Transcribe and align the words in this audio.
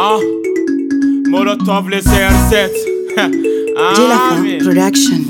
Ah, 0.00 0.18
Molotov 1.28 1.88
les 1.88 2.00
CR7. 2.10 2.70
ah. 3.76 4.36
Production. 4.60 5.24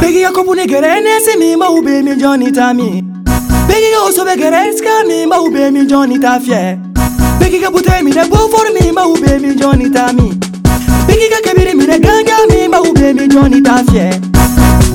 Begi 0.00 0.20
ya 0.20 0.30
kopune 0.32 0.66
gere 0.66 1.00
nese 1.00 1.36
mi 1.38 1.56
ma 1.56 1.68
ube 1.70 2.02
mi 2.02 2.16
Johnny 2.16 2.52
Tami. 2.52 3.02
Begi 3.68 3.90
ya 3.92 4.00
oso 4.06 4.24
be 4.24 4.36
gere 4.36 4.72
ska 4.76 5.04
mi 5.08 5.26
ma 5.26 5.38
ube 5.40 5.70
mi 5.70 5.86
Johnny 5.86 6.18
Tafie. 6.18 6.78
Begi 7.40 7.60
ka 7.60 7.70
bute 7.70 8.02
mi 8.02 8.10
ne 8.12 8.24
bo 8.28 8.48
for 8.48 8.66
mi 8.72 8.90
ma 8.92 9.04
ube 9.06 9.38
mi 9.40 9.54
Johnny 9.54 9.90
Tami. 9.90 10.28
Begi 11.06 11.28
ka 11.30 11.40
kebiri 11.44 11.74
mi 11.74 11.86
ne 11.86 11.98
ganga 11.98 12.36
mi 12.50 12.68
ma 12.68 12.80
ube 12.80 13.12
mi 13.14 13.28
Johnny 13.28 13.60
Tafie. 13.62 14.10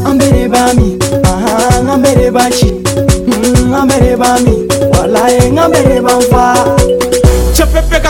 Ambere 0.05 0.47
ba 0.47 0.71
mi, 0.77 0.97
aha, 1.25 1.81
ambere 1.93 2.31
ba 2.31 2.47
chi. 2.49 2.69
Mm, 3.25 3.73
ambere 3.73 4.15
ba 4.15 4.37
mi, 4.45 4.67
wallahi 4.93 5.57
ambere 5.57 6.01
ba 6.01 6.19
fa. 6.29 6.74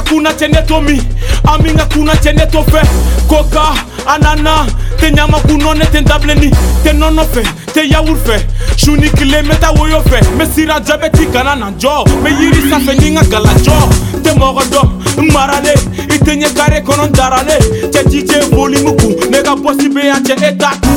hakuna 0.06 0.34
chenye 0.34 0.62
tomi 0.62 1.02
amin 1.48 1.78
hakuna 1.78 2.16
chenye 2.16 2.46
tofe. 2.46 2.82
Koka 3.28 3.74
anana 4.08 4.66
te 5.00 5.10
ɲama 5.10 5.40
kunɔnɛ 5.48 5.86
te 5.92 6.02
dabileni 6.02 6.50
te 6.84 6.92
nɔnɔ 6.92 7.24
fɛ 7.34 7.44
te 7.74 7.82
yawur 7.88 8.18
fɛ 8.18 8.40
suni 8.78 9.10
kile 9.10 9.42
mɛ 9.42 9.60
ta 9.60 9.72
woyo 9.74 10.00
fɛ 10.02 10.22
mɛ 10.38 10.46
sira 10.54 10.80
jabɛti 10.80 11.32
kana 11.34 11.56
na 11.56 11.72
jɔ 11.72 12.06
mɛ 12.22 12.30
yiri 12.40 12.70
sanfɛ 12.70 13.00
ni 13.00 13.10
n 13.10 13.16
ka 13.16 13.24
galajɔ 13.24 14.22
te 14.24 14.30
mɔgɔ 14.30 14.64
dɔn 14.70 14.90
n 15.24 15.34
marale 15.34 15.74
i 16.14 16.18
te 16.20 16.32
ɲɛ 16.38 16.54
kare 16.56 16.82
kɔnɔ 16.82 17.06
n 17.08 17.12
darale 17.14 17.58
cɛ 17.90 18.04
jijɛ 18.10 18.50
volumu 18.52 18.94
kun 18.96 19.32
ne 19.32 19.42
ka 19.42 19.56
bɔsi 19.56 19.90
be 19.94 20.02
yan 20.06 20.24
cɛ 20.24 20.38
e 20.38 20.56
ta 20.58 20.72
kun 20.84 20.95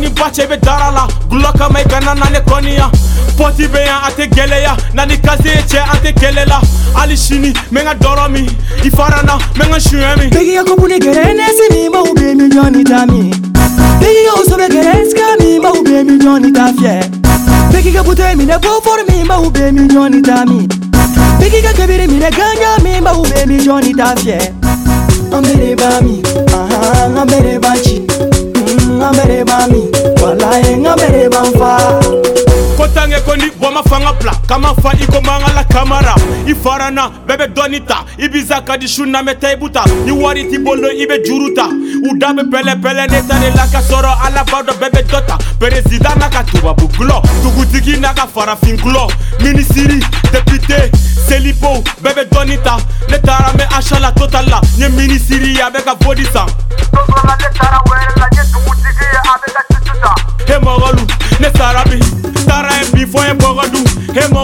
koni 0.00 0.08
bache 0.14 0.46
be 0.48 0.56
darala 0.56 1.06
Guloka 1.28 1.68
mai 1.72 1.84
gana 1.84 2.14
na 2.14 2.28
ne 2.30 2.40
koniya 2.40 2.90
Poti 3.36 3.66
be 3.68 3.78
yan 3.84 4.02
ate 4.04 4.28
geleya 4.30 4.76
Na 4.94 5.04
ni 5.04 5.16
kaze 5.18 5.64
che 5.68 5.78
ate 5.78 6.12
gelela. 6.14 6.60
Ali 6.96 7.16
shini 7.16 7.52
me 7.70 7.82
nga 7.82 7.94
dɔrɔ 7.94 8.30
mi. 8.30 8.46
I 8.84 8.90
farana 8.90 9.38
me 9.58 9.64
nga 9.68 10.16
mi. 10.16 10.30
Bigi 10.30 10.54
ya 10.54 10.64
kopune 10.64 10.98
gere 10.98 11.34
nesi 11.34 11.66
mi 11.70 11.88
ma 11.88 12.00
ube 12.02 12.34
milyoni 12.34 12.84
dami 12.84 13.30
Bigi 14.00 14.24
ya 14.26 14.34
usobe 14.42 14.68
gere 14.68 15.02
eska 15.02 15.36
mi 15.40 15.58
ma 15.58 15.70
ube 15.72 16.04
milyoni 16.04 16.50
dafye 16.52 17.00
Bigi 17.72 17.94
ya 17.94 18.02
bute 18.02 18.34
mi 18.36 18.44
ne 18.46 18.58
bo 18.58 18.80
for 18.80 18.98
mi 19.08 19.22
ma 19.24 19.38
ube 19.38 19.70
milyoni 19.72 20.22
dami 20.22 20.66
Bigi 21.38 21.62
ya 21.64 21.72
kebiri 21.72 22.06
mi 22.08 22.18
ne 22.18 22.30
ganya 22.30 22.78
mi 22.82 23.00
ma 23.00 23.12
ube 23.12 23.46
milyoni 23.46 23.92
dafye 23.94 24.38
Ambere 25.32 25.76
ba 25.76 26.00
mi, 26.02 26.20
aha, 26.52 27.20
ambere 27.20 27.58
bachi 27.60 27.99
ko 33.82 33.98
ni 33.98 34.04
bɔ 34.04 34.10
ma 34.10 34.12
fanga 34.12 34.12
bila 34.18 34.32
ka 34.46 34.58
ma 34.58 34.74
fa 34.74 34.90
i 34.98 35.06
ko 35.06 35.20
man 35.20 35.40
ka 35.42 35.52
la 35.54 35.64
kamara. 35.64 36.14
I 36.46 36.54
farana 36.54 37.10
bɛɛ 37.26 37.36
bɛ 37.36 37.54
dɔɔni 37.54 37.86
ta 37.86 38.04
i 38.18 38.28
biza 38.28 38.64
ka 38.64 38.76
di 38.76 38.86
su 38.86 39.04
na 39.04 39.22
mɛ 39.22 39.38
ta 39.38 39.48
i 39.48 39.56
buta 39.56 39.84
ni 40.04 40.12
wari 40.12 40.48
t'i 40.48 40.58
bolo 40.58 40.88
i 40.88 41.06
bɛ 41.06 41.24
juru 41.24 41.54
ta 41.54 41.68
u 41.68 42.18
da 42.18 42.32
ne 42.32 43.50
la 43.54 43.66
ka 43.66 43.80
ala 44.24 44.44
b'a 44.44 44.62
dɔn 44.62 44.76
bɛɛ 44.78 44.90
bɛ 44.90 45.02
dɔ 45.02 46.18
n'a 46.18 46.28
ka 46.30 46.42
tubabu 46.44 46.88
gulɔ 46.88 47.22
dugutigi 47.42 47.98
n'a 47.98 48.14
ka 48.14 48.26
farafin 48.26 48.76
gulɔ 48.76 49.10
minisiri 49.40 50.00
depite 50.32 50.90
selipo 51.28 51.82
bɛɛ 52.02 52.14
bɛ 52.14 52.24
dɔɔni 52.28 52.62
ta 52.62 52.76
ne 53.08 53.18
taara 53.18 53.52
mɛ 53.56 53.66
asha 53.78 54.00
la 54.00 54.10
total 54.12 54.46
la 54.48 54.60
n 54.78 54.80
ye 54.80 54.88
minisiri 54.88 55.54
ye 55.54 55.60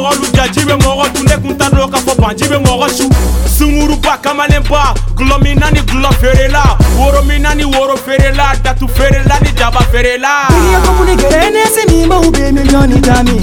mɔgɔ 0.07 0.21
lujaji 0.21 0.61
bɛ 0.67 0.75
mɔgɔ 0.85 1.13
tun 1.15 1.25
ne 1.25 1.37
kun 1.43 1.57
t'a 1.59 1.69
dɔn 1.71 1.91
k'a 1.91 1.99
fɔ 2.07 2.15
banji 2.21 2.45
bɛ 2.49 2.59
mɔgɔ 2.65 2.89
su 2.97 3.09
sunkuruba 3.57 4.19
kamalenba 4.23 4.95
gulɔ 5.17 5.43
min 5.43 5.59
na 5.59 5.71
ni 5.71 5.81
gulɔ 5.81 6.11
feerela 6.21 6.63
woro 6.99 7.23
min 7.27 7.43
na 7.43 7.55
ni 7.55 7.65
woro 7.65 7.97
feerela 7.97 8.55
datu 8.63 8.87
feerela 8.89 9.41
ni 9.43 9.51
jaba 9.59 9.81
feerela. 9.91 10.47
iye 10.51 10.79
kɔkuli 10.85 11.17
gɛrɛ 11.17 11.53
ne 11.53 11.65
se 11.75 11.83
min 11.91 12.09
b'aw 12.09 12.23
bɛ 12.31 12.53
miliyɔn 12.53 13.01
ta 13.03 13.23
min. 13.23 13.43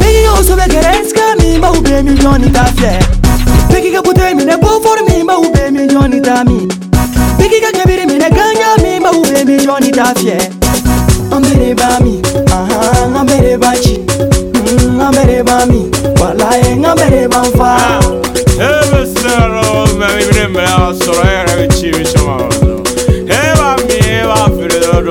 bɛɛ 0.00 0.24
y'o 0.24 0.42
sɛbɛ 0.42 0.66
gɛrɛ 0.68 0.92
sika 1.08 1.24
min 1.40 1.60
b'aw 1.60 1.74
bɛ 1.82 2.02
miliyɔn 2.06 2.52
ta 2.52 2.64
filɛ. 2.76 2.98
bɛɛ 3.70 3.92
ka 3.94 4.00
buteli 4.02 4.34
minɛ 4.34 4.56
bɔ 4.60 4.70
fɔri 4.82 5.02
min 5.08 5.26
b'aw 5.26 5.42
bɛ 5.54 5.70
miliyɔn 5.70 6.22
ta 6.22 6.44
min. 6.44 6.68
bɛɛ 7.38 7.60
ka 7.62 7.70
kɛbiri 7.78 8.04
minɛ 8.06 8.28
ganya 8.36 8.68
min 8.82 9.02
b'aw 9.02 9.22
bɛ 9.24 9.44
miliyɔn 9.44 9.92
ta 9.92 10.12
fiyɛ. 10.14 10.57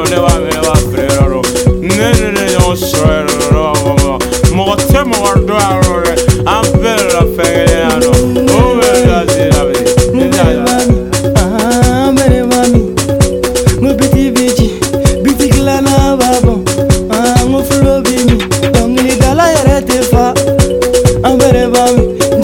لبم 0.03 0.49
بفری 0.49 1.07
رو 1.27 1.41
نه 1.81 2.11
نه 2.11 2.31
نه 2.31 2.69
اسرائیل 2.71 3.27
رو 3.51 3.73
بابا 3.85 4.19
مقاطع 4.55 5.01
مقاطع 5.01 5.79
رو 5.79 5.97
ام 6.47 6.61
بلا 6.61 7.21
فگلی 7.37 7.75
نانو 7.83 8.11
او 8.53 8.75
بلا 8.75 9.25
زینا 9.25 9.65
بدی 9.65 10.17
نزد 10.17 11.07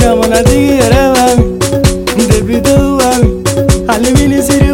Jamana 0.04 0.40
digi 0.48 0.74
yɛrɛ 0.80 1.02
b'a 1.16 1.26
mi, 2.16 2.24
debi 2.30 2.58
dɔw 2.66 2.86
b'a 3.00 3.10
mi, 3.22 3.30
hali 3.88 4.10
minisiri 4.18 4.73